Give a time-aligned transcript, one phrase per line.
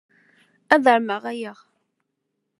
[0.73, 1.53] Ad armeɣ aya.